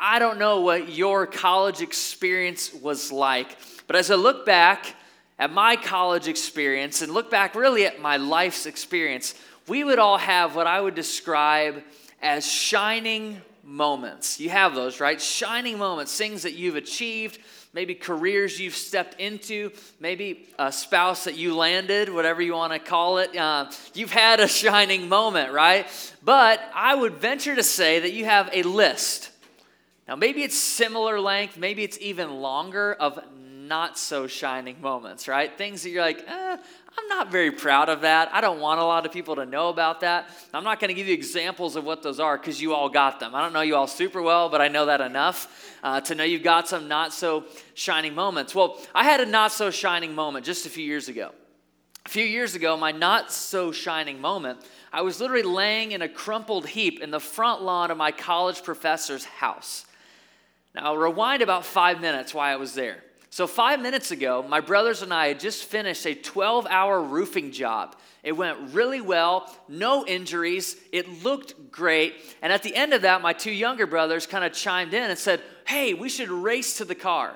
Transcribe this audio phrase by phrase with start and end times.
[0.00, 3.56] I don't know what your college experience was like,
[3.86, 4.94] but as I look back
[5.38, 9.34] at my college experience and look back really at my life's experience,
[9.66, 11.82] we would all have what I would describe
[12.22, 14.40] as shining moments.
[14.40, 15.20] You have those, right?
[15.20, 17.38] Shining moments, things that you've achieved,
[17.72, 19.70] maybe careers you've stepped into,
[20.00, 23.36] maybe a spouse that you landed, whatever you want to call it.
[23.36, 25.86] Uh, you've had a shining moment, right?
[26.24, 29.30] But I would venture to say that you have a list.
[30.08, 33.20] Now, maybe it's similar length, maybe it's even longer of
[33.68, 35.56] not so shining moments, right?
[35.56, 36.56] Things that you're like, eh,
[36.98, 38.30] I'm not very proud of that.
[38.32, 40.30] I don't want a lot of people to know about that.
[40.54, 43.20] I'm not going to give you examples of what those are because you all got
[43.20, 43.34] them.
[43.34, 46.24] I don't know you all super well, but I know that enough uh, to know
[46.24, 47.44] you've got some not so
[47.74, 48.54] shining moments.
[48.54, 51.32] Well, I had a not so shining moment just a few years ago.
[52.06, 56.08] A few years ago, my not so shining moment, I was literally laying in a
[56.08, 59.84] crumpled heap in the front lawn of my college professor's house.
[60.78, 63.02] Now, I'll rewind about five minutes why I was there.
[63.30, 67.50] So, five minutes ago, my brothers and I had just finished a 12 hour roofing
[67.50, 67.96] job.
[68.22, 72.14] It went really well, no injuries, it looked great.
[72.42, 75.18] And at the end of that, my two younger brothers kind of chimed in and
[75.18, 77.34] said, Hey, we should race to the car.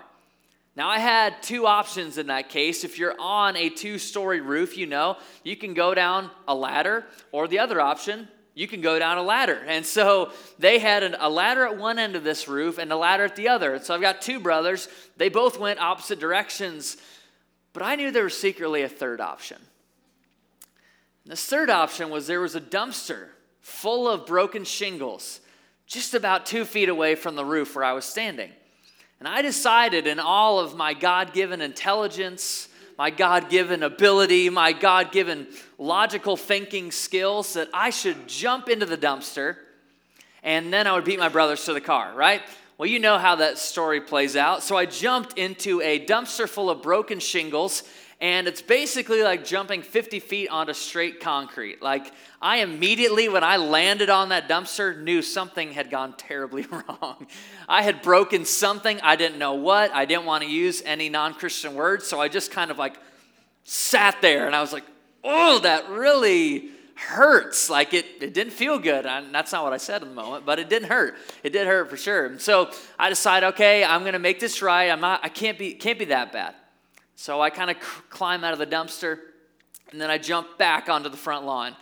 [0.76, 2.84] Now, I had two options in that case.
[2.84, 7.06] If you're on a two story roof, you know, you can go down a ladder,
[7.32, 9.62] or the other option, you can go down a ladder.
[9.66, 12.96] And so they had an, a ladder at one end of this roof and a
[12.96, 13.78] ladder at the other.
[13.78, 14.88] So I've got two brothers.
[15.16, 16.96] They both went opposite directions,
[17.72, 19.58] but I knew there was secretly a third option.
[21.24, 23.28] And this third option was there was a dumpster
[23.60, 25.40] full of broken shingles
[25.86, 28.50] just about two feet away from the roof where I was standing.
[29.18, 32.68] And I decided, in all of my God given intelligence,
[33.02, 38.86] my God given ability, my God given logical thinking skills that I should jump into
[38.86, 39.56] the dumpster
[40.44, 42.42] and then I would beat my brothers to the car, right?
[42.78, 44.62] Well, you know how that story plays out.
[44.62, 47.82] So I jumped into a dumpster full of broken shingles
[48.22, 51.82] and it's basically like jumping 50 feet onto straight concrete.
[51.82, 57.26] Like, I immediately, when I landed on that dumpster, knew something had gone terribly wrong.
[57.68, 61.34] I had broken something, I didn't know what, I didn't want to use any non
[61.34, 62.96] Christian words, so I just kind of like
[63.64, 64.84] sat there and I was like,
[65.24, 67.68] oh, that really hurts.
[67.68, 69.04] Like it, it didn't feel good.
[69.04, 71.16] I, that's not what I said in the moment, but it didn't hurt.
[71.42, 72.26] It did hurt for sure.
[72.26, 74.90] And so I decide, okay, I'm gonna make this right.
[74.90, 76.54] I'm not, I can't be, can't be that bad.
[77.16, 77.78] So I kind of
[78.10, 79.18] climb out of the dumpster
[79.92, 81.76] and then I jump back onto the front lawn.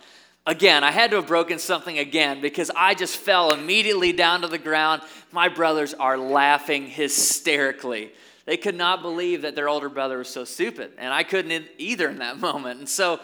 [0.45, 4.47] Again, I had to have broken something again because I just fell immediately down to
[4.47, 5.01] the ground.
[5.31, 8.11] My brothers are laughing hysterically.
[8.45, 12.09] They could not believe that their older brother was so stupid, and I couldn't either
[12.09, 12.79] in that moment.
[12.79, 13.19] And so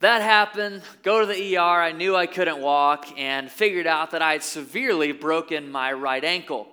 [0.00, 0.82] that happened.
[1.02, 1.60] Go to the ER.
[1.60, 6.22] I knew I couldn't walk and figured out that I had severely broken my right
[6.22, 6.68] ankle.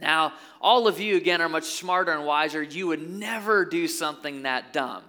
[0.00, 2.62] Now, all of you, again, are much smarter and wiser.
[2.62, 5.02] You would never do something that dumb.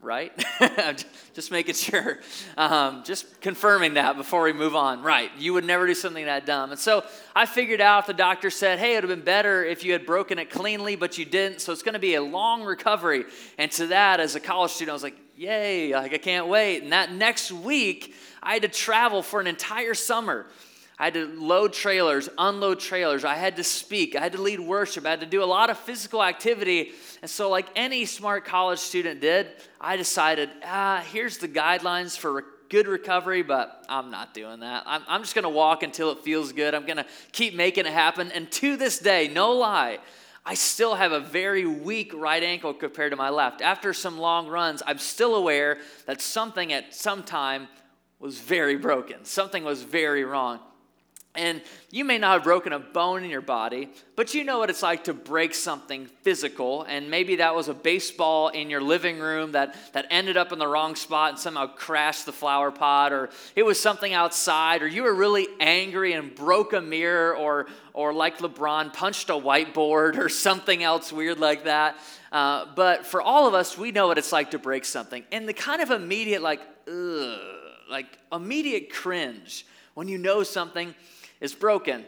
[0.00, 0.32] Right?
[1.34, 2.20] just making sure.
[2.56, 5.02] Um, just confirming that before we move on.
[5.02, 5.30] Right.
[5.36, 6.70] You would never do something that dumb.
[6.70, 7.04] And so
[7.34, 10.06] I figured out the doctor said, hey, it would have been better if you had
[10.06, 11.60] broken it cleanly, but you didn't.
[11.60, 13.24] So it's going to be a long recovery.
[13.58, 16.82] And to that, as a college student, I was like, yay, like I can't wait.
[16.84, 20.46] And that next week, I had to travel for an entire summer
[20.98, 23.24] I had to load trailers, unload trailers.
[23.24, 24.16] I had to speak.
[24.16, 25.04] I had to lead worship.
[25.04, 26.92] I had to do a lot of physical activity.
[27.20, 29.48] And so, like any smart college student did,
[29.78, 34.84] I decided, ah, here's the guidelines for good recovery, but I'm not doing that.
[34.86, 36.74] I'm, I'm just going to walk until it feels good.
[36.74, 38.32] I'm going to keep making it happen.
[38.32, 39.98] And to this day, no lie,
[40.46, 43.60] I still have a very weak right ankle compared to my left.
[43.60, 47.68] After some long runs, I'm still aware that something at some time
[48.18, 49.24] was very broken.
[49.26, 50.60] Something was very wrong.
[51.36, 54.70] And you may not have broken a bone in your body, but you know what
[54.70, 56.82] it's like to break something physical.
[56.82, 60.58] And maybe that was a baseball in your living room that, that ended up in
[60.58, 64.88] the wrong spot and somehow crashed the flower pot, or it was something outside, or
[64.88, 70.18] you were really angry and broke a mirror, or, or like LeBron, punched a whiteboard,
[70.18, 71.96] or something else weird like that.
[72.32, 75.24] Uh, but for all of us, we know what it's like to break something.
[75.30, 77.38] And the kind of immediate, like, ugh,
[77.88, 79.64] like immediate cringe
[79.94, 80.94] when you know something
[81.40, 82.04] is broken.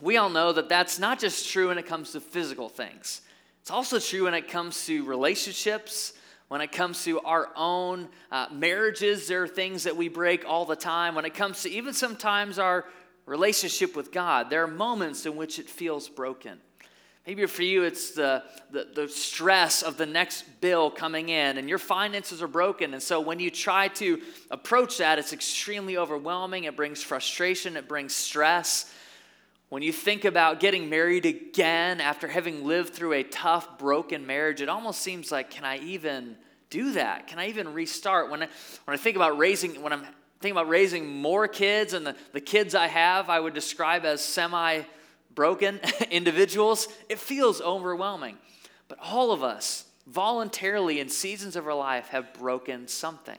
[0.00, 3.22] We all know that that's not just true when it comes to physical things,
[3.60, 6.14] it's also true when it comes to relationships.
[6.48, 10.64] When it comes to our own uh, marriages, there are things that we break all
[10.64, 11.14] the time.
[11.14, 12.86] When it comes to even sometimes our
[13.26, 16.58] relationship with God, there are moments in which it feels broken.
[17.28, 21.68] Maybe for you, it's the, the, the, stress of the next bill coming in, and
[21.68, 22.94] your finances are broken.
[22.94, 26.64] And so when you try to approach that, it's extremely overwhelming.
[26.64, 28.90] It brings frustration, it brings stress.
[29.68, 34.62] When you think about getting married again after having lived through a tough, broken marriage,
[34.62, 36.34] it almost seems like, can I even
[36.70, 37.26] do that?
[37.26, 38.30] Can I even restart?
[38.30, 38.48] When I,
[38.86, 40.06] when I think about raising, when I'm
[40.40, 44.24] thinking about raising more kids and the, the kids I have, I would describe as
[44.24, 44.84] semi
[45.34, 45.80] broken
[46.10, 48.36] individuals, it feels overwhelming.
[48.88, 53.38] But all of us, voluntarily in seasons of our life, have broken something.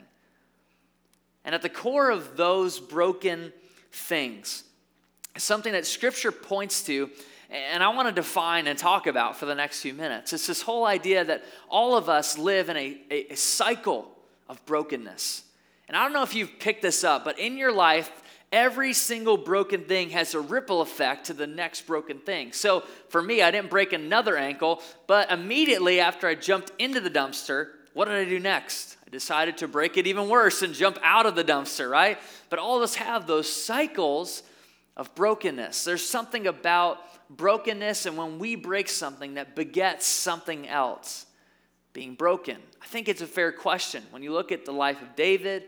[1.43, 3.51] And at the core of those broken
[3.91, 4.63] things,
[5.37, 7.09] something that Scripture points to,
[7.49, 10.33] and I want to define and talk about for the next few minutes.
[10.33, 14.07] It's this whole idea that all of us live in a, a, a cycle
[14.47, 15.43] of brokenness.
[15.87, 18.11] And I don't know if you've picked this up, but in your life,
[18.51, 22.51] every single broken thing has a ripple effect to the next broken thing.
[22.51, 27.09] So for me, I didn't break another ankle, but immediately after I jumped into the
[27.09, 28.97] dumpster, what did I do next?
[29.05, 32.17] I decided to break it even worse and jump out of the dumpster, right?
[32.49, 34.43] But all of us have those cycles
[34.95, 35.83] of brokenness.
[35.83, 36.99] There's something about
[37.29, 41.25] brokenness, and when we break something, that begets something else
[41.93, 42.57] being broken.
[42.81, 44.03] I think it's a fair question.
[44.11, 45.63] When you look at the life of David,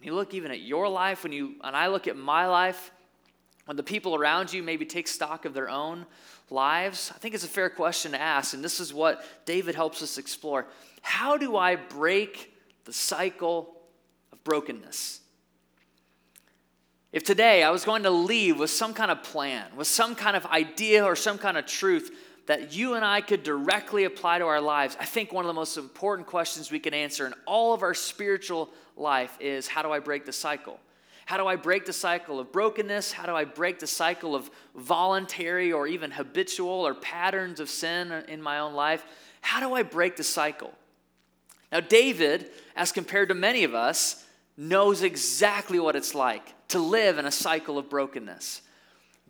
[0.00, 2.90] when you look even at your life, when you and I look at my life,
[3.66, 6.06] when the people around you maybe take stock of their own
[6.48, 8.54] lives, I think it's a fair question to ask.
[8.54, 10.66] And this is what David helps us explore.
[11.02, 12.56] How do I break
[12.86, 13.76] the cycle
[14.32, 15.20] of brokenness?
[17.12, 20.34] If today I was going to leave with some kind of plan, with some kind
[20.34, 22.10] of idea or some kind of truth
[22.46, 25.54] that you and I could directly apply to our lives, I think one of the
[25.54, 29.90] most important questions we can answer in all of our spiritual life is how do
[29.90, 30.78] I break the cycle?
[31.26, 33.12] How do I break the cycle of brokenness?
[33.12, 38.10] How do I break the cycle of voluntary or even habitual or patterns of sin
[38.26, 39.04] in my own life?
[39.40, 40.74] How do I break the cycle?
[41.70, 44.26] Now, David, as compared to many of us,
[44.56, 48.62] knows exactly what it's like to live in a cycle of brokenness.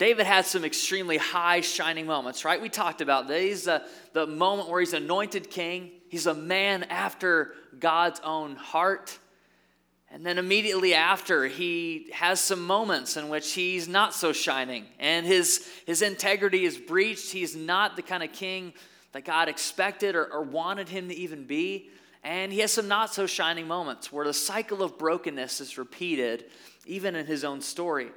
[0.01, 2.59] David had some extremely high shining moments, right?
[2.59, 3.69] We talked about these.
[3.69, 9.19] Uh, the moment where he's anointed king, he's a man after God's own heart.
[10.11, 15.27] And then immediately after, he has some moments in which he's not so shining and
[15.27, 17.31] his, his integrity is breached.
[17.31, 18.73] He's not the kind of king
[19.13, 21.91] that God expected or, or wanted him to even be.
[22.25, 26.47] And he has some not so shining moments where the cycle of brokenness is repeated
[26.87, 28.13] even in his own story.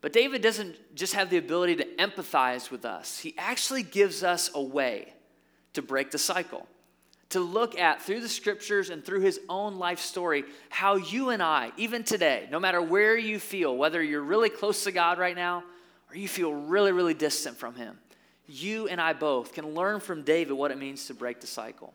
[0.00, 4.50] But David doesn't just have the ability to empathize with us, he actually gives us
[4.54, 5.12] a way
[5.74, 6.66] to break the cycle.
[7.30, 11.42] To look at through the scriptures and through his own life story, how you and
[11.42, 15.34] I, even today, no matter where you feel, whether you're really close to God right
[15.34, 15.64] now
[16.08, 17.98] or you feel really, really distant from him,
[18.46, 21.92] you and I both can learn from David what it means to break the cycle.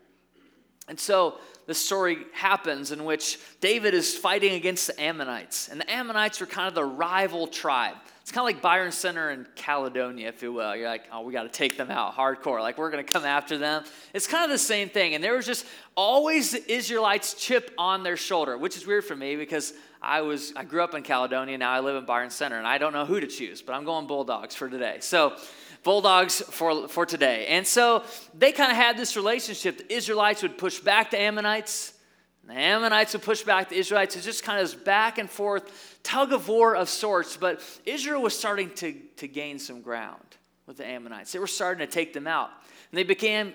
[0.92, 5.68] And so the story happens in which David is fighting against the Ammonites.
[5.68, 7.94] And the Ammonites are kind of the rival tribe.
[8.20, 10.76] It's kind of like Byron Center in Caledonia, if you will.
[10.76, 12.60] You're like, oh, we got to take them out hardcore.
[12.60, 13.84] Like, we're going to come after them.
[14.12, 15.14] It's kind of the same thing.
[15.14, 19.16] And there was just always the Israelites' chip on their shoulder, which is weird for
[19.16, 19.72] me because
[20.02, 21.56] I was I grew up in Caledonia.
[21.56, 23.84] Now I live in Byron Center, and I don't know who to choose, but I'm
[23.84, 24.98] going Bulldogs for today.
[25.00, 25.38] So
[25.82, 27.46] Bulldogs for, for today.
[27.48, 29.78] And so they kind of had this relationship.
[29.78, 31.94] The Israelites would push back the Ammonites,
[32.44, 34.16] the Ammonites would push back the Israelites.
[34.16, 37.36] It's just kind of this back and forth tug of war of sorts.
[37.36, 40.24] But Israel was starting to, to gain some ground
[40.66, 41.32] with the Ammonites.
[41.32, 42.50] They were starting to take them out.
[42.90, 43.52] And they began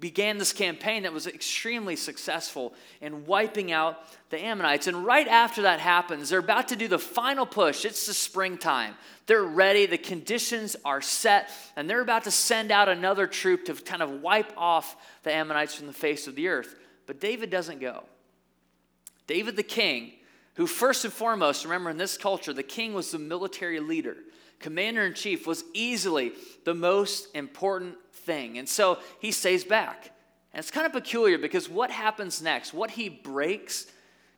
[0.00, 3.98] began this campaign that was extremely successful in wiping out
[4.30, 4.86] the Ammonites.
[4.86, 7.84] And right after that happens, they're about to do the final push.
[7.84, 8.94] It's the springtime.
[9.26, 13.74] They're ready, the conditions are set, and they're about to send out another troop to
[13.74, 16.74] kind of wipe off the Ammonites from the face of the earth.
[17.06, 18.04] But David doesn't go.
[19.26, 20.12] David the king,
[20.54, 24.16] who first and foremost, remember in this culture, the king was the military leader
[24.60, 26.32] commander in chief was easily
[26.64, 28.58] the most important thing.
[28.58, 30.10] And so he stays back.
[30.52, 33.86] And it's kind of peculiar because what happens next, what he breaks,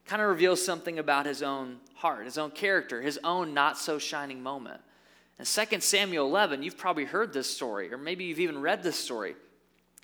[0.07, 3.99] kind of reveals something about his own heart, his own character, his own not so
[3.99, 4.81] shining moment.
[5.39, 8.97] And 2 Samuel 11, you've probably heard this story, or maybe you've even read this
[8.97, 9.35] story.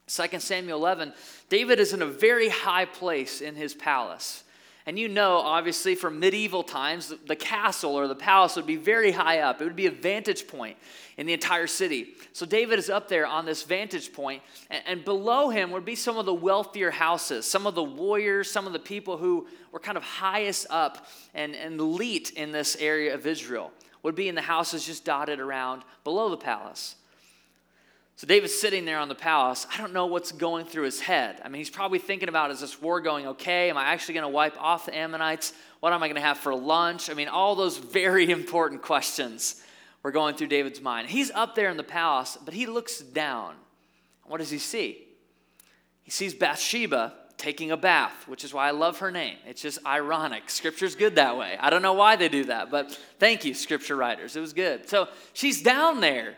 [0.07, 1.13] 2 Samuel 11,
[1.51, 4.45] David is in a very high place in his palace.
[4.89, 9.11] And you know, obviously, from medieval times, the castle or the palace would be very
[9.11, 9.61] high up.
[9.61, 10.79] It would be a vantage point
[11.19, 12.15] in the entire city.
[12.33, 16.17] So David is up there on this vantage point, and, below him would be some
[16.17, 19.99] of the wealthier houses, some of the warriors, some of the people who were kind
[19.99, 23.71] of highest up and, and elite in this area of Israel
[24.03, 26.97] would be in the houses just dotted around below the palace.
[28.19, 29.65] So David's sitting there on the palace.
[29.73, 31.41] I don't know what's going through his head.
[31.45, 33.71] I mean, he's probably thinking about is this war going okay?
[33.71, 35.53] Am I actually going to wipe off the Ammonites?
[35.79, 37.11] What am I going to have for lunch?
[37.11, 39.63] I mean, all those very important questions
[40.03, 41.07] were going through David's mind.
[41.07, 43.55] He's up there in the palace, but he looks down.
[44.25, 44.99] What does he see?
[46.03, 49.37] He sees Bathsheba taking a bath, which is why I love her name.
[49.47, 50.51] It's just ironic.
[50.51, 51.57] Scripture's good that way.
[51.61, 54.35] I don't know why they do that, but thank you, scripture writers.
[54.35, 54.89] It was good.
[54.89, 56.35] So she's down there.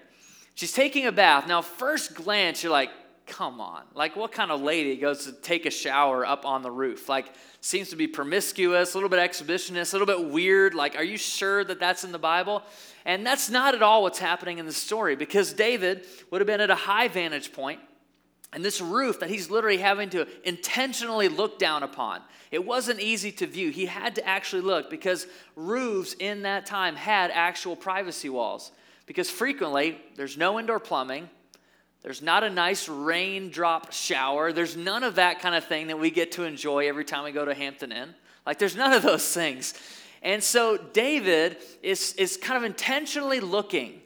[0.61, 1.49] She's taking a bath.
[1.49, 2.91] Now, first glance, you're like,
[3.27, 3.83] come on.
[3.95, 7.09] Like, what kind of lady goes to take a shower up on the roof?
[7.09, 10.75] Like, seems to be promiscuous, a little bit exhibitionist, a little bit weird.
[10.75, 12.63] Like, are you sure that that's in the Bible?
[13.07, 16.61] And that's not at all what's happening in the story because David would have been
[16.61, 17.81] at a high vantage point
[18.53, 23.33] and this roof that he's literally having to intentionally look down upon, it wasn't easy
[23.33, 23.71] to view.
[23.71, 25.27] He had to actually look because
[25.57, 28.73] roofs in that time had actual privacy walls.
[29.11, 31.29] Because frequently, there's no indoor plumbing,
[32.03, 36.13] there's not a nice raindrop shower, there's none of that kind of thing that we
[36.13, 38.15] get to enjoy every time we go to Hampton Inn.
[38.47, 39.75] Like, there's none of those things.
[40.23, 44.01] And so, David is, is kind of intentionally looking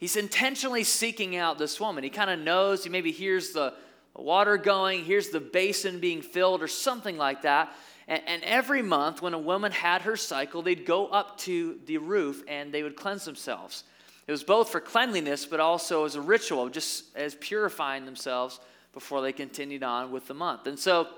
[0.00, 2.02] He's intentionally seeking out this woman.
[2.02, 3.74] He kind of knows, he maybe hears the
[4.16, 7.70] water going, hears the basin being filled, or something like that.
[8.08, 11.98] And, and, every month, when a woman had her cycle, they'd go up to the
[11.98, 13.84] roof and they would cleanse themselves.
[14.30, 18.60] It was both for cleanliness, but also as a ritual, just as purifying themselves
[18.92, 20.68] before they continued on with the month.
[20.68, 21.08] And so,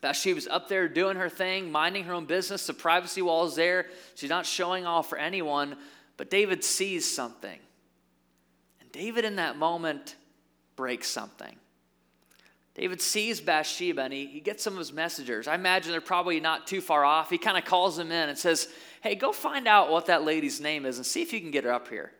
[0.00, 2.64] Bathsheba's up there doing her thing, minding her own business.
[2.68, 3.86] The privacy wall is there.
[4.14, 5.76] She's not showing off for anyone,
[6.16, 7.58] but David sees something.
[8.80, 10.14] And David, in that moment,
[10.76, 11.56] breaks something.
[12.76, 15.48] David sees Bathsheba and he, he gets some of his messengers.
[15.48, 17.30] I imagine they're probably not too far off.
[17.30, 18.68] He kind of calls them in and says,
[19.00, 21.64] Hey, go find out what that lady's name is and see if you can get
[21.64, 22.12] her up here.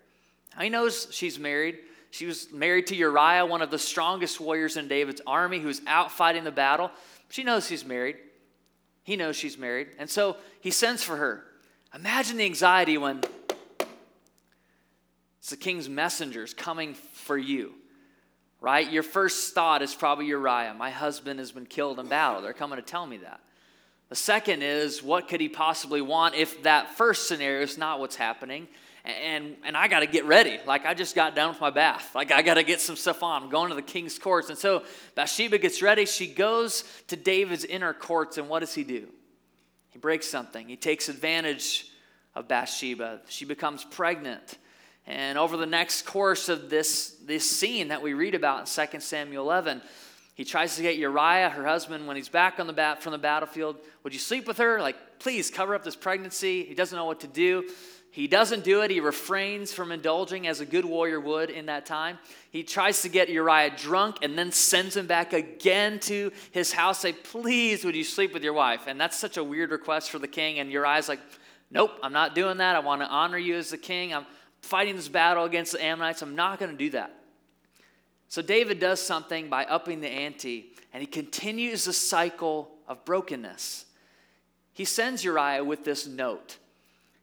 [0.61, 1.79] He knows she's married.
[2.11, 5.83] She was married to Uriah, one of the strongest warriors in David's army who was
[5.87, 6.91] out fighting the battle.
[7.29, 8.17] She knows she's married.
[9.03, 9.89] He knows she's married.
[9.99, 11.45] And so he sends for her.
[11.95, 13.21] Imagine the anxiety when
[15.39, 17.75] it's the king's messengers coming for you,
[18.61, 18.91] right?
[18.91, 20.75] Your first thought is probably Uriah.
[20.75, 22.41] My husband has been killed in battle.
[22.41, 23.41] They're coming to tell me that.
[24.09, 28.17] The second is, what could he possibly want if that first scenario is not what's
[28.17, 28.69] happening?
[29.05, 30.59] And, and I got to get ready.
[30.67, 32.15] Like, I just got done with my bath.
[32.15, 33.43] Like, I got to get some stuff on.
[33.43, 34.49] I'm going to the king's courts.
[34.49, 34.83] And so
[35.15, 36.07] Bathsheba gets ready.
[36.07, 39.07] She goes to David's inner courts, and what does he do?
[39.91, 40.69] He breaks something.
[40.69, 41.91] He takes advantage
[42.35, 43.21] of Bathsheba.
[43.29, 44.59] She becomes pregnant.
[45.07, 49.01] And over the next course of this, this scene that we read about in 2
[49.01, 49.83] Samuel 11,
[50.35, 53.19] he tries to get Uriah, her husband, when he's back on the bat from the
[53.19, 53.77] battlefield.
[54.03, 54.81] Would you sleep with her?
[54.81, 56.65] Like, please cover up this pregnancy.
[56.65, 57.69] He doesn't know what to do.
[58.15, 58.93] He doesn't do it.
[58.93, 62.19] He refrains from indulging as a good warrior would in that time.
[62.51, 67.01] He tries to get Uriah drunk and then sends him back again to his house.
[67.01, 68.83] Say, please, would you sleep with your wife?
[68.87, 70.61] And that's such a weird request for the king.
[70.61, 71.19] And Uriah's like,
[71.73, 72.77] nope, I'm not doing that.
[72.77, 74.15] I want to honor you as the king.
[74.15, 74.27] I'm,
[74.65, 76.23] fighting this battle against the Ammonites.
[76.23, 77.15] I'm not going to do that.
[78.29, 83.85] So David does something by upping the ante, and he continues the cycle of brokenness.
[84.73, 86.57] He sends Uriah with this note.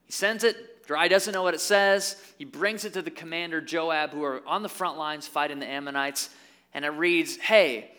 [0.06, 0.71] He sends it.
[0.90, 2.16] Uriah doesn't know what it says.
[2.38, 5.68] He brings it to the commander Joab, who are on the front lines fighting the
[5.68, 6.30] Ammonites,
[6.74, 7.92] and it reads, Hey,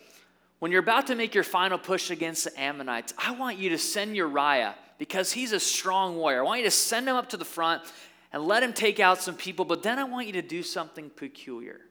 [0.59, 3.77] when you're about to make your final push against the Ammonites, I want you to
[3.77, 6.39] send Uriah because he's a strong warrior.
[6.39, 7.83] I want you to send him up to the front
[8.31, 11.09] and let him take out some people, but then I want you to do something
[11.09, 11.81] peculiar.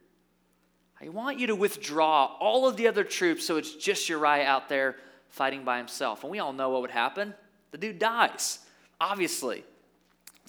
[1.00, 4.68] I want you to withdraw all of the other troops so it's just Uriah out
[4.68, 4.96] there
[5.28, 6.22] fighting by himself.
[6.22, 7.34] And we all know what would happen.
[7.72, 8.60] The dude dies,
[9.00, 9.64] obviously.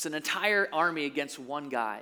[0.04, 2.02] It's an entire army against one guy.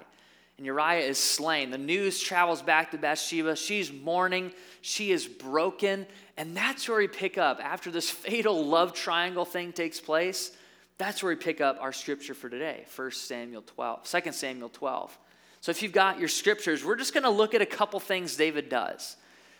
[0.57, 1.69] And Uriah is slain.
[1.69, 3.55] The news travels back to Bathsheba.
[3.55, 4.53] She's mourning.
[4.81, 6.07] She is broken.
[6.35, 7.59] And that's where we pick up.
[7.63, 10.51] After this fatal love triangle thing takes place,
[10.97, 15.19] that's where we pick up our scripture for today, 1 Samuel 12, 2 Samuel 12.
[15.59, 18.35] So if you've got your scriptures, we're just going to look at a couple things
[18.35, 19.15] David does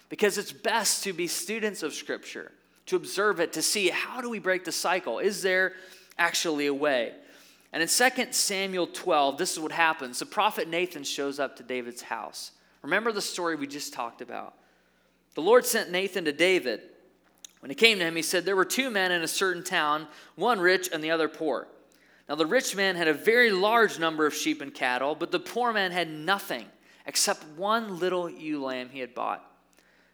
[0.09, 2.51] because it's best to be students of scripture,
[2.87, 5.19] to observe it, to see how do we break the cycle?
[5.19, 5.73] Is there
[6.17, 7.13] actually a way?
[7.73, 10.19] And in 2 Samuel 12, this is what happens.
[10.19, 12.51] The prophet Nathan shows up to David's house.
[12.81, 14.55] Remember the story we just talked about.
[15.35, 16.81] The Lord sent Nathan to David
[17.61, 20.07] when he came to him, he said, There were two men in a certain town,
[20.35, 21.67] one rich and the other poor.
[22.27, 25.39] Now, the rich man had a very large number of sheep and cattle, but the
[25.39, 26.65] poor man had nothing
[27.05, 29.45] except one little ewe lamb he had bought.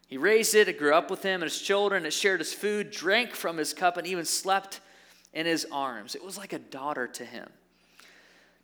[0.08, 2.92] He raised it, it grew up with him and his children, it shared his food,
[2.92, 4.82] drank from his cup, and even slept
[5.34, 6.16] in his arms.
[6.16, 7.50] It was like a daughter to him.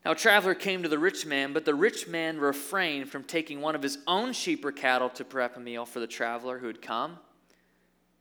[0.05, 3.61] Now, a traveler came to the rich man, but the rich man refrained from taking
[3.61, 6.67] one of his own sheep or cattle to prep a meal for the traveler who
[6.67, 7.17] had come.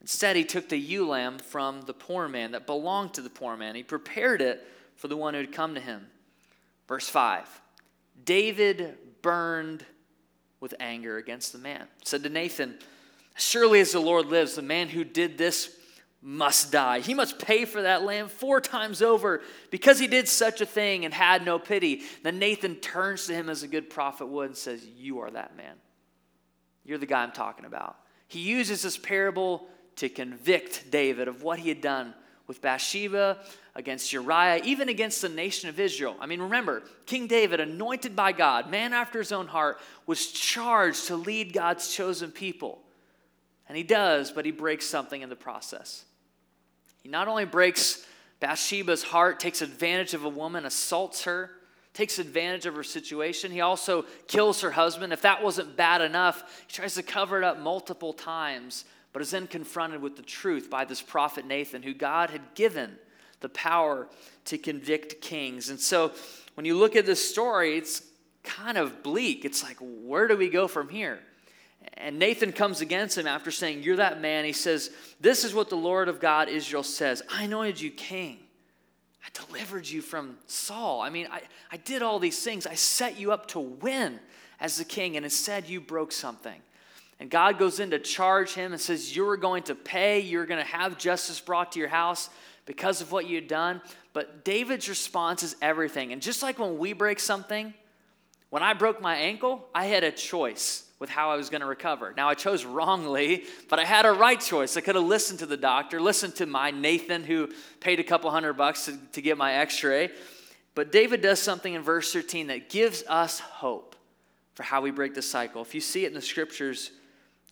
[0.00, 3.56] Instead, he took the ewe lamb from the poor man that belonged to the poor
[3.56, 3.74] man.
[3.74, 6.06] He prepared it for the one who had come to him.
[6.86, 7.60] Verse 5
[8.24, 9.84] David burned
[10.60, 11.86] with anger against the man.
[12.04, 12.78] Said to Nathan,
[13.36, 15.74] Surely as the Lord lives, the man who did this
[16.22, 17.00] must die.
[17.00, 21.04] He must pay for that lamb four times over because he did such a thing
[21.04, 22.02] and had no pity.
[22.22, 25.56] Then Nathan turns to him as a good prophet would and says, You are that
[25.56, 25.74] man.
[26.84, 27.96] You're the guy I'm talking about.
[28.28, 32.14] He uses this parable to convict David of what he had done
[32.46, 33.38] with Bathsheba,
[33.74, 36.16] against Uriah, even against the nation of Israel.
[36.20, 41.06] I mean, remember, King David, anointed by God, man after his own heart, was charged
[41.06, 42.82] to lead God's chosen people.
[43.68, 46.04] And he does, but he breaks something in the process.
[47.02, 48.04] He not only breaks
[48.40, 51.50] Bathsheba's heart, takes advantage of a woman, assaults her,
[51.94, 53.52] takes advantage of her situation.
[53.52, 55.12] He also kills her husband.
[55.12, 59.30] If that wasn't bad enough, he tries to cover it up multiple times but is
[59.30, 62.96] then confronted with the truth by this prophet Nathan, who God had given
[63.40, 64.08] the power
[64.46, 65.68] to convict kings.
[65.68, 66.12] And so
[66.54, 68.02] when you look at this story, it's
[68.42, 69.44] kind of bleak.
[69.44, 71.20] It's like, where do we go from here?
[71.94, 74.44] And Nathan comes against him after saying, You're that man.
[74.44, 78.38] He says, This is what the Lord of God Israel says I anointed you king.
[79.24, 81.00] I delivered you from Saul.
[81.00, 82.66] I mean, I, I did all these things.
[82.66, 84.18] I set you up to win
[84.58, 86.60] as the king, and instead you broke something.
[87.20, 90.60] And God goes in to charge him and says, You're going to pay, you're going
[90.60, 92.30] to have justice brought to your house
[92.66, 93.80] because of what you'd done.
[94.12, 96.12] But David's response is everything.
[96.12, 97.74] And just like when we break something,
[98.52, 101.66] when I broke my ankle, I had a choice with how I was going to
[101.66, 102.12] recover.
[102.14, 104.76] Now, I chose wrongly, but I had a right choice.
[104.76, 107.48] I could have listened to the doctor, listened to my Nathan, who
[107.80, 110.10] paid a couple hundred bucks to, to get my x ray.
[110.74, 113.96] But David does something in verse 13 that gives us hope
[114.52, 115.62] for how we break the cycle.
[115.62, 116.90] If you see it in the scriptures,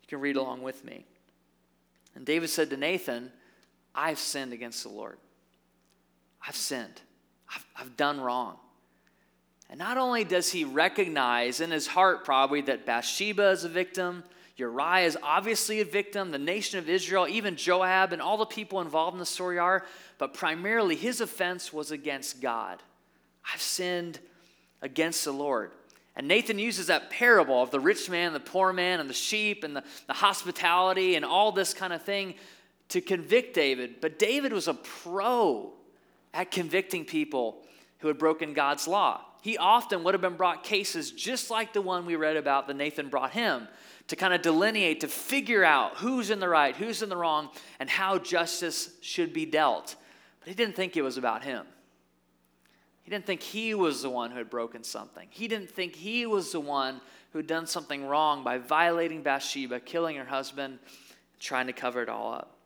[0.02, 1.07] you can read along with me.
[2.14, 3.33] And David said to Nathan,
[3.95, 5.16] I've sinned against the Lord.
[6.47, 7.00] I've sinned.
[7.49, 8.59] I've, I've done wrong.
[9.71, 14.25] And not only does he recognize in his heart, probably, that Bathsheba is a victim,
[14.57, 18.80] Uriah is obviously a victim, the nation of Israel, even Joab, and all the people
[18.80, 19.87] involved in the story are,
[20.19, 22.83] but primarily his offense was against God.
[23.54, 24.19] I've sinned
[24.83, 25.71] against the Lord.
[26.17, 29.63] And Nathan uses that parable of the rich man, the poor man, and the sheep,
[29.63, 32.35] and the, the hospitality, and all this kind of thing
[32.89, 34.00] to convict David.
[34.00, 35.71] But David was a pro
[36.35, 37.63] at convicting people
[38.00, 39.23] who had broken God's law.
[39.43, 42.76] He often would have been brought cases just like the one we read about that
[42.76, 43.69] Nathan brought him
[44.09, 47.49] to kind of delineate, to figure out who's in the right, who's in the wrong,
[47.79, 49.95] and how justice should be dealt.
[50.41, 51.65] But he didn't think it was about him.
[53.03, 55.29] He didn't think he was the one who had broken something.
[55.31, 57.00] He didn't think he was the one
[57.33, 60.79] who had done something wrong by violating Bathsheba, killing her husband,
[61.39, 62.57] trying to cover it all up.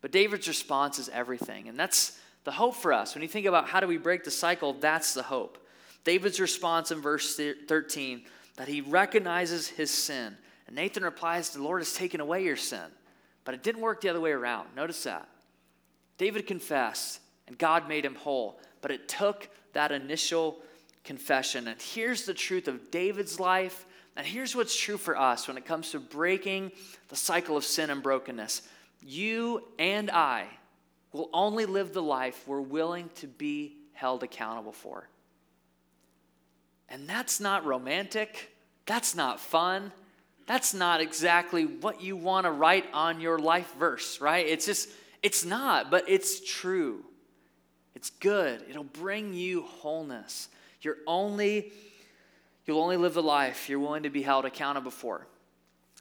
[0.00, 1.68] But David's response is everything.
[1.68, 3.14] And that's the hope for us.
[3.14, 5.58] When you think about how do we break the cycle, that's the hope.
[6.04, 8.22] David's response in verse 13
[8.56, 10.36] that he recognizes his sin.
[10.66, 12.86] And Nathan replies, The Lord has taken away your sin.
[13.44, 14.68] But it didn't work the other way around.
[14.76, 15.28] Notice that.
[16.16, 20.58] David confessed, and God made him whole but it took that initial
[21.04, 21.68] confession.
[21.68, 25.64] And here's the truth of David's life, and here's what's true for us when it
[25.64, 26.70] comes to breaking
[27.08, 28.60] the cycle of sin and brokenness.
[29.00, 30.48] You and I
[31.14, 35.08] will only live the life we're willing to be held accountable for.
[36.94, 38.54] And that's not romantic.
[38.86, 39.90] That's not fun.
[40.46, 44.46] That's not exactly what you want to write on your life verse, right?
[44.46, 44.88] It's just,
[45.20, 47.04] it's not, but it's true.
[47.96, 48.62] It's good.
[48.70, 50.48] It'll bring you wholeness.
[50.82, 51.72] You're only,
[52.64, 55.26] you'll only live the life you're willing to be held accountable for.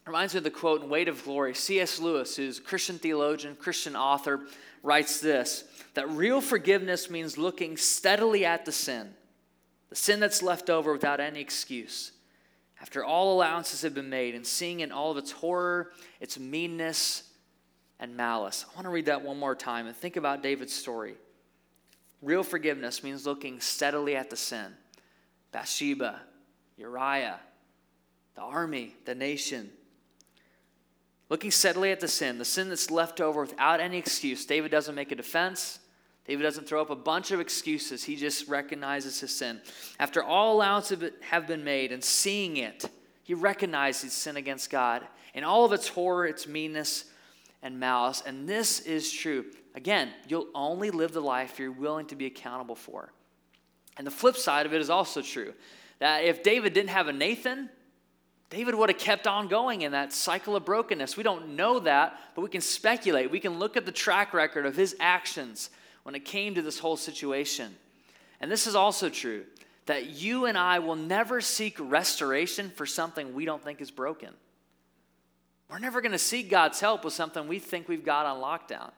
[0.05, 1.55] Reminds me of the quote in Weight of Glory.
[1.55, 1.97] C.S.
[1.99, 4.41] Lewis, who's a Christian theologian, Christian author,
[4.83, 5.63] writes this
[5.95, 9.15] that real forgiveness means looking steadily at the sin,
[9.93, 12.13] the sin that's left over without any excuse,
[12.81, 17.29] after all allowances have been made, and seeing in all of its horror, its meanness,
[17.99, 18.65] and malice.
[18.67, 21.13] I want to read that one more time and think about David's story.
[22.23, 24.73] Real forgiveness means looking steadily at the sin
[25.51, 26.21] Bathsheba,
[26.75, 27.39] Uriah,
[28.33, 29.69] the army, the nation.
[31.29, 34.43] Looking steadily at the sin, the sin that's left over without any excuse.
[34.43, 35.77] David doesn't make a defense.
[36.25, 38.03] David doesn't throw up a bunch of excuses.
[38.03, 39.61] He just recognizes his sin.
[39.99, 42.85] After all allowances have been made and seeing it,
[43.23, 47.05] he recognizes sin against God in all of its horror, its meanness,
[47.61, 48.23] and malice.
[48.25, 49.45] And this is true.
[49.75, 53.11] Again, you'll only live the life you're willing to be accountable for.
[53.97, 55.53] And the flip side of it is also true
[55.99, 57.69] that if David didn't have a Nathan,
[58.49, 61.17] David would have kept on going in that cycle of brokenness.
[61.17, 63.31] We don't know that, but we can speculate.
[63.31, 65.69] We can look at the track record of his actions
[66.03, 67.75] when it came to this whole situation.
[68.39, 69.45] And this is also true
[69.85, 74.29] that you and I will never seek restoration for something we don't think is broken.
[75.69, 78.91] We're never going to seek God's help with something we think we've got on lockdown.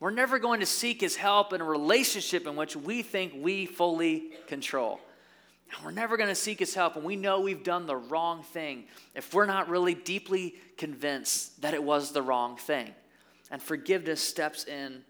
[0.00, 3.66] We're never going to seek His help in a relationship in which we think we
[3.66, 5.00] fully control.
[5.74, 8.42] And we're never going to seek His help, when we know we've done the wrong
[8.42, 8.84] thing
[9.14, 12.90] if we're not really deeply convinced that it was the wrong thing.
[13.50, 15.02] And forgiveness steps in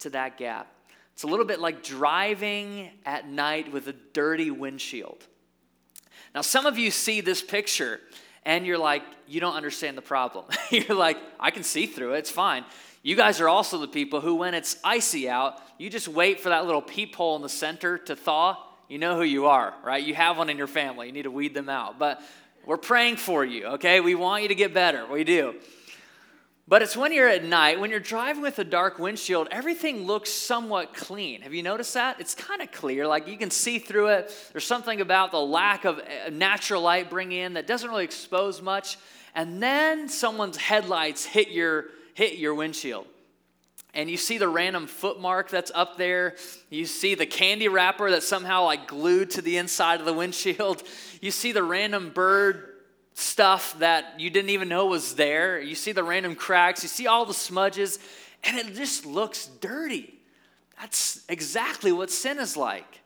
[0.00, 0.72] to that gap.
[1.14, 5.26] It's a little bit like driving at night with a dirty windshield.
[6.34, 8.00] Now, some of you see this picture
[8.44, 10.46] and you're like, you don't understand the problem.
[10.70, 12.64] you're like, I can see through it, it's fine.
[13.02, 16.50] You guys are also the people who, when it's icy out, you just wait for
[16.50, 18.56] that little peephole in the center to thaw.
[18.88, 20.02] You know who you are, right?
[20.02, 21.08] You have one in your family.
[21.08, 21.98] You need to weed them out.
[21.98, 22.22] But
[22.64, 24.00] we're praying for you, okay?
[24.00, 25.04] We want you to get better.
[25.06, 25.56] We do.
[26.68, 30.30] But it's when you're at night, when you're driving with a dark windshield, everything looks
[30.30, 31.42] somewhat clean.
[31.42, 32.20] Have you noticed that?
[32.20, 34.50] It's kind of clear, like you can see through it.
[34.52, 38.62] There's something about the lack of uh, natural light bring in that doesn't really expose
[38.62, 38.96] much.
[39.34, 43.06] And then someone's headlights hit your hit your windshield.
[43.94, 46.36] And you see the random footmark that's up there.
[46.70, 50.82] You see the candy wrapper that's somehow like glued to the inside of the windshield.
[51.20, 52.71] You see the random bird
[53.14, 55.60] stuff that you didn't even know was there.
[55.60, 57.98] You see the random cracks, you see all the smudges,
[58.44, 60.14] and it just looks dirty.
[60.80, 63.00] That's exactly what sin is like.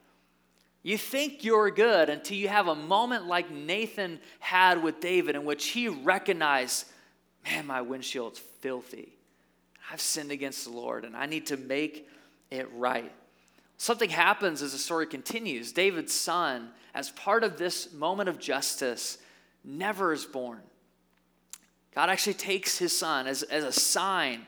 [0.83, 5.45] You think you're good until you have a moment like Nathan had with David, in
[5.45, 6.87] which he recognized,
[7.45, 9.09] man, my windshield's filthy.
[9.93, 12.09] I've sinned against the Lord, and I need to make
[12.51, 13.13] it right.
[13.79, 15.73] Something happens as the story continues.
[15.73, 19.19] David's son, as part of this moment of justice,
[19.67, 20.61] never is born.
[21.95, 24.47] God actually takes his son as, as a sign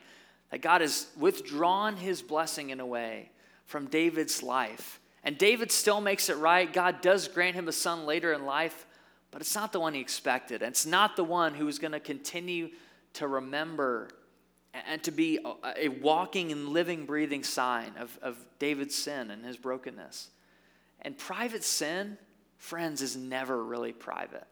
[0.51, 3.31] that God has withdrawn his blessing in a way
[3.65, 5.01] from David's life.
[5.25, 6.73] And David still makes it right.
[6.73, 8.87] God does grant him a son later in life,
[9.31, 10.63] but it's not the one he expected.
[10.63, 12.71] And it's not the one who is going to continue
[13.15, 14.09] to remember
[14.87, 15.39] and to be
[15.77, 20.29] a walking and living, breathing sign of, of David's sin and his brokenness.
[21.03, 22.19] And private sin,
[22.59, 24.47] friends, is never really private.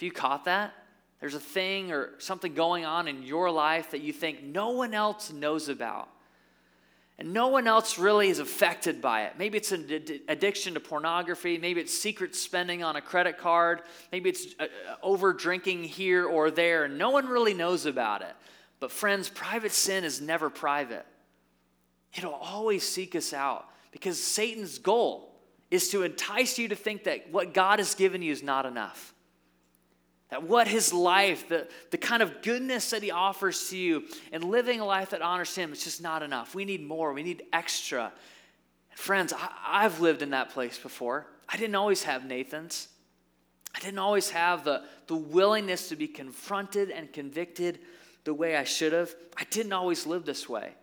[0.00, 0.72] Have you caught that?
[1.20, 4.94] There's a thing or something going on in your life that you think no one
[4.94, 6.08] else knows about.
[7.18, 9.34] And no one else really is affected by it.
[9.36, 9.90] Maybe it's an
[10.26, 11.58] addiction to pornography.
[11.58, 13.82] Maybe it's secret spending on a credit card.
[14.10, 14.66] Maybe it's uh, uh,
[15.02, 16.88] over drinking here or there.
[16.88, 18.34] No one really knows about it.
[18.78, 21.04] But, friends, private sin is never private.
[22.16, 25.38] It'll always seek us out because Satan's goal
[25.70, 29.12] is to entice you to think that what God has given you is not enough.
[30.30, 34.44] That what his life, the, the kind of goodness that he offers to you, and
[34.44, 36.54] living a life that honors him, is just not enough.
[36.54, 38.12] We need more, we need extra.
[38.94, 41.26] Friends, I, I've lived in that place before.
[41.48, 42.88] I didn't always have Nathan's.
[43.74, 47.80] I didn't always have the, the willingness to be confronted and convicted
[48.24, 49.14] the way I should have.
[49.36, 50.74] I didn't always live this way.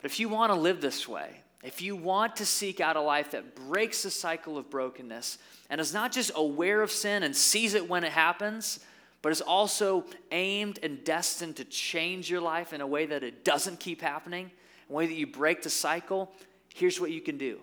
[0.00, 3.00] But if you want to live this way, if you want to seek out a
[3.00, 5.38] life that breaks the cycle of brokenness
[5.70, 8.80] and is not just aware of sin and sees it when it happens,
[9.22, 13.44] but is also aimed and destined to change your life in a way that it
[13.44, 14.50] doesn't keep happening,
[14.88, 16.30] a way that you break the cycle,
[16.74, 17.58] here's what you can do.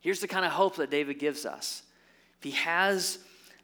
[0.00, 1.82] Here's the kind of hope that David gives us.
[2.38, 3.18] If he has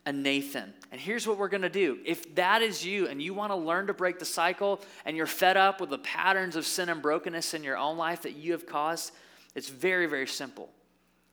[0.07, 1.99] a Nathan, and here's what we're going to do.
[2.05, 5.27] If that is you and you want to learn to break the cycle and you're
[5.27, 8.53] fed up with the patterns of sin and brokenness in your own life that you
[8.53, 9.13] have caused,
[9.55, 10.71] it's very, very simple.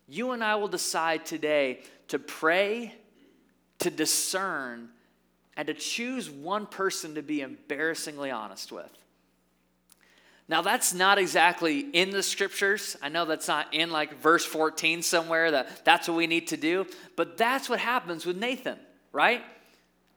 [0.07, 2.93] You and I will decide today to pray,
[3.79, 4.89] to discern,
[5.55, 8.91] and to choose one person to be embarrassingly honest with.
[10.49, 12.95] Now, that's not exactly in the scriptures.
[13.01, 16.57] I know that's not in like verse 14 somewhere that that's what we need to
[16.57, 16.85] do,
[17.17, 18.79] but that's what happens with Nathan,
[19.11, 19.43] right?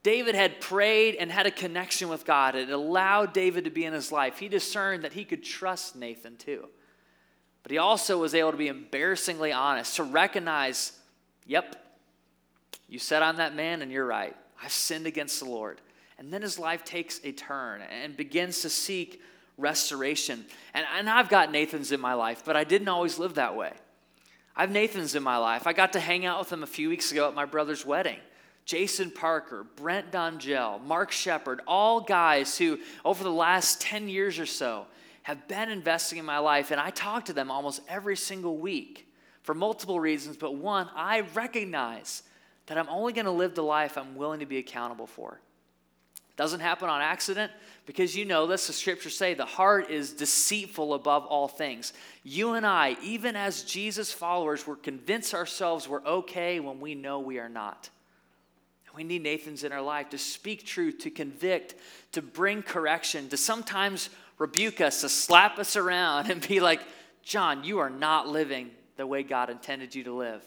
[0.04, 2.54] David had prayed and had a connection with God.
[2.54, 4.38] It allowed David to be in his life.
[4.38, 6.68] He discerned that he could trust Nathan too.
[7.62, 10.92] But he also was able to be embarrassingly honest, to recognize,
[11.46, 11.77] yep,
[12.88, 14.37] you said I'm that man and you're right.
[14.62, 15.81] I've sinned against the Lord.
[16.18, 19.23] And then his life takes a turn and begins to seek
[19.57, 20.44] restoration.
[20.75, 23.73] And, and I've got Nathan's in my life, but I didn't always live that way.
[24.57, 25.66] I have Nathan's in my life.
[25.66, 28.18] I got to hang out with him a few weeks ago at my brother's wedding.
[28.64, 34.46] Jason Parker, Brent Dongell, Mark Shepard, all guys who, over the last 10 years or
[34.46, 34.87] so,
[35.30, 39.06] have been investing in my life, and I talk to them almost every single week
[39.42, 40.36] for multiple reasons.
[40.36, 42.24] But one, I recognize
[42.66, 45.40] that I'm only going to live the life I'm willing to be accountable for.
[46.30, 47.52] It Doesn't happen on accident
[47.86, 51.92] because you know this, the scriptures say the heart is deceitful above all things.
[52.24, 57.20] You and I, even as Jesus followers, we're convinced ourselves we're okay when we know
[57.20, 57.88] we are not.
[58.96, 61.76] We need Nathan's in our life to speak truth, to convict,
[62.10, 64.10] to bring correction, to sometimes
[64.40, 66.81] rebuke us, to slap us around and be like,
[67.22, 70.42] John, you are not living the way God intended you to live.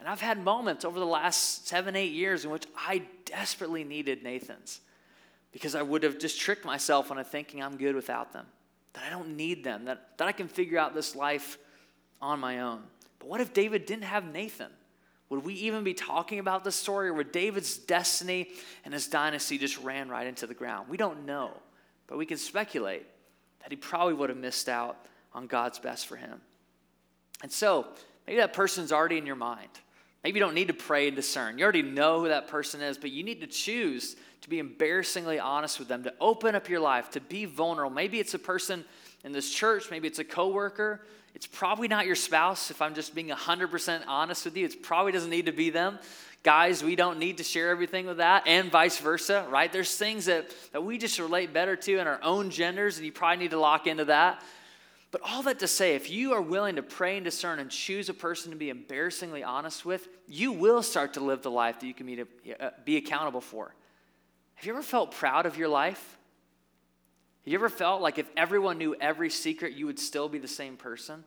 [0.00, 4.24] And I've had moments over the last seven, eight years in which I desperately needed
[4.24, 4.80] Nathan's
[5.52, 8.46] because I would have just tricked myself into thinking I'm good without them,
[8.94, 11.58] that I don't need them, that, that I can figure out this life
[12.20, 12.82] on my own.
[13.18, 14.70] But what if David didn't have Nathan?
[15.28, 18.48] Would we even be talking about this story, or would David's destiny
[18.84, 20.88] and his dynasty just ran right into the ground?
[20.88, 21.52] We don't know,
[22.06, 23.06] but we can speculate
[23.64, 24.96] that he probably would have missed out
[25.32, 26.40] on God's best for him.
[27.42, 27.86] And so,
[28.26, 29.70] maybe that person's already in your mind.
[30.22, 31.58] Maybe you don't need to pray and discern.
[31.58, 35.40] You already know who that person is, but you need to choose to be embarrassingly
[35.40, 37.94] honest with them, to open up your life, to be vulnerable.
[37.94, 38.84] Maybe it's a person
[39.24, 41.00] in this church, maybe it's a coworker.
[41.34, 42.70] It's probably not your spouse.
[42.70, 45.98] If I'm just being 100% honest with you, it probably doesn't need to be them.
[46.44, 49.72] Guys, we don't need to share everything with that, and vice versa, right?
[49.72, 53.12] There's things that, that we just relate better to in our own genders, and you
[53.12, 54.42] probably need to lock into that.
[55.10, 58.10] But all that to say, if you are willing to pray and discern and choose
[58.10, 61.86] a person to be embarrassingly honest with, you will start to live the life that
[61.86, 62.26] you can be, to,
[62.60, 63.74] uh, be accountable for.
[64.56, 66.18] Have you ever felt proud of your life?
[67.44, 70.48] Have you ever felt like if everyone knew every secret, you would still be the
[70.48, 71.24] same person?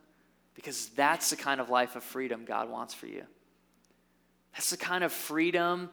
[0.54, 3.24] Because that's the kind of life of freedom God wants for you.
[4.54, 5.90] That's the kind of freedom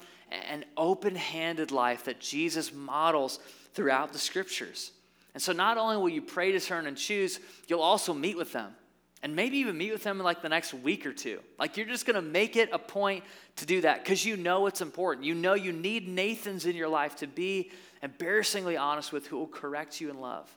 [0.48, 3.38] and open handed life that Jesus models
[3.74, 4.92] throughout the scriptures.
[5.34, 8.74] And so, not only will you pray, discern, and choose, you'll also meet with them.
[9.22, 11.40] And maybe even meet with them in like the next week or two.
[11.58, 13.24] Like you're just gonna make it a point
[13.56, 15.24] to do that because you know it's important.
[15.24, 17.70] You know you need Nathan's in your life to be
[18.02, 20.54] embarrassingly honest with who will correct you in love.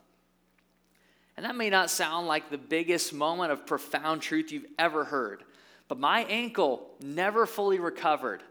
[1.38, 5.44] And that may not sound like the biggest moment of profound truth you've ever heard,
[5.88, 8.42] but my ankle never fully recovered.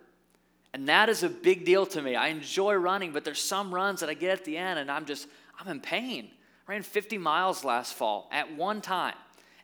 [0.73, 2.15] And that is a big deal to me.
[2.15, 5.06] I enjoy running, but there's some runs that I get at the end and I'm
[5.06, 5.28] just,
[5.60, 6.30] I'm in pain.
[6.67, 9.15] I ran 50 miles last fall at one time.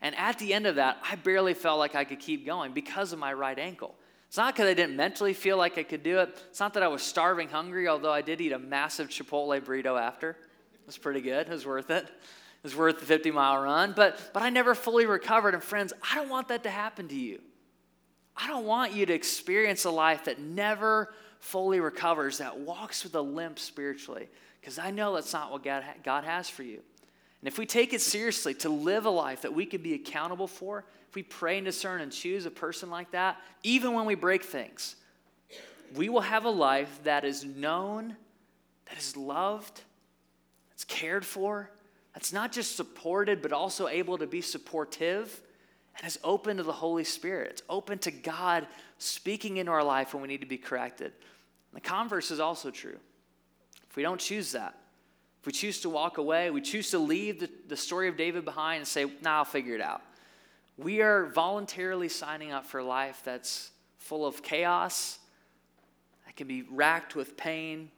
[0.01, 3.13] And at the end of that, I barely felt like I could keep going because
[3.13, 3.95] of my right ankle.
[4.27, 6.29] It's not because I didn't mentally feel like I could do it.
[6.49, 9.99] It's not that I was starving hungry, although I did eat a massive Chipotle burrito
[9.99, 10.31] after.
[10.31, 11.47] It was pretty good.
[11.47, 12.05] It was worth it.
[12.05, 13.93] It was worth the 50 mile run.
[13.95, 15.53] But, but I never fully recovered.
[15.53, 17.39] And friends, I don't want that to happen to you.
[18.35, 23.13] I don't want you to experience a life that never fully recovers, that walks with
[23.15, 26.81] a limp spiritually, because I know that's not what God, God has for you.
[27.41, 30.47] And if we take it seriously to live a life that we can be accountable
[30.47, 34.15] for, if we pray and discern and choose a person like that, even when we
[34.15, 34.95] break things,
[35.93, 38.15] we will have a life that is known,
[38.85, 39.81] that is loved,
[40.69, 41.69] that's cared for,
[42.13, 45.41] that's not just supported, but also able to be supportive,
[45.97, 47.51] and is open to the Holy Spirit.
[47.51, 51.11] It's open to God speaking into our life when we need to be corrected.
[51.71, 52.97] And the converse is also true.
[53.89, 54.75] If we don't choose that,
[55.41, 58.45] if we choose to walk away, we choose to leave the, the story of David
[58.45, 60.01] behind and say, nah, I'll figure it out.
[60.77, 65.19] We are voluntarily signing up for a life that's full of chaos,
[66.25, 67.91] that can be racked with pain,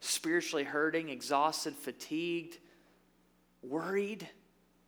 [0.00, 2.58] spiritually hurting, exhausted, fatigued,
[3.62, 4.28] worried,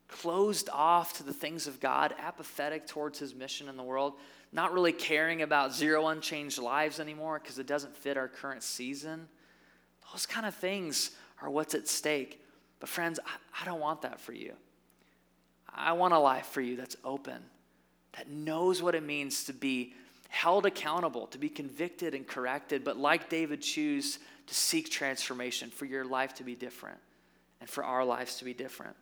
[0.09, 4.15] closed off to the things of God, apathetic towards his mission in the world,
[4.53, 9.29] not really caring about zero unchanged lives anymore because it doesn't fit our current season.
[10.13, 11.11] Those kind of things
[11.43, 12.45] are what's at stake.
[12.81, 14.53] But, friends, I, I don't want that for you.
[15.75, 17.43] I want a life for you that's open,
[18.17, 19.93] that knows what it means to be
[20.29, 25.85] held accountable, to be convicted and corrected, but like David, choose to seek transformation, for
[25.85, 26.99] your life to be different,
[27.61, 28.95] and for our lives to be different.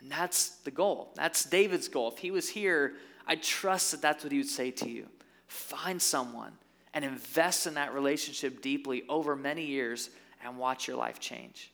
[0.00, 1.12] And that's the goal.
[1.14, 2.10] That's David's goal.
[2.10, 2.94] If he was here,
[3.26, 5.06] I trust that that's what he would say to you.
[5.46, 6.52] Find someone
[6.94, 10.10] and invest in that relationship deeply over many years
[10.42, 11.70] and watch your life change.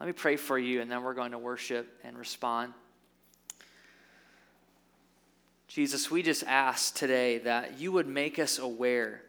[0.00, 2.72] Let me pray for you, and then we're going to worship and respond.
[5.66, 9.22] Jesus, we just ask today that you would make us aware.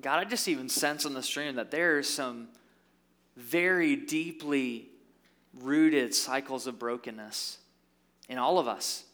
[0.00, 2.48] God, I just even sense on the stream that there are some
[3.36, 4.91] very deeply
[5.60, 7.58] rooted cycles of brokenness
[8.28, 9.04] in all of us.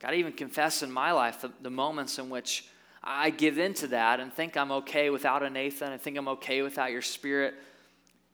[0.00, 2.66] God, I even confess in my life the, the moments in which
[3.02, 5.92] I give into that and think I'm okay without a Nathan.
[5.92, 7.54] I think I'm okay without your spirit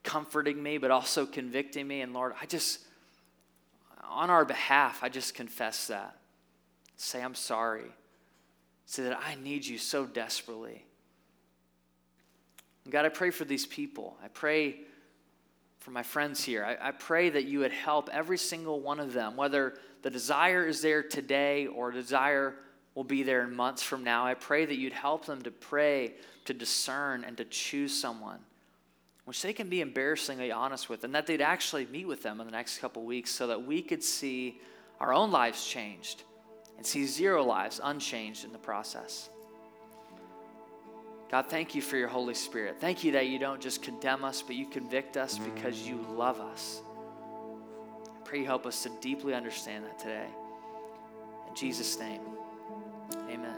[0.02, 2.00] comforting me, but also convicting me.
[2.00, 2.80] And Lord, I just,
[4.08, 6.16] on our behalf, I just confess that.
[6.96, 7.90] Say, I'm sorry.
[8.86, 10.84] Say that I need you so desperately.
[12.84, 14.16] And God, I pray for these people.
[14.24, 14.76] I pray
[15.86, 16.64] for my friends here.
[16.64, 20.66] I, I pray that you would help every single one of them, whether the desire
[20.66, 22.56] is there today or desire
[22.96, 24.26] will be there in months from now.
[24.26, 26.14] I pray that you'd help them to pray,
[26.46, 28.40] to discern, and to choose someone
[29.26, 32.46] which they can be embarrassingly honest with, and that they'd actually meet with them in
[32.46, 34.60] the next couple weeks so that we could see
[34.98, 36.24] our own lives changed
[36.76, 39.28] and see zero lives unchanged in the process.
[41.30, 42.76] God, thank you for your Holy Spirit.
[42.80, 46.40] Thank you that you don't just condemn us, but you convict us because you love
[46.40, 46.82] us.
[48.08, 50.28] I pray you help us to deeply understand that today.
[51.48, 52.20] In Jesus' name,
[53.28, 53.55] amen.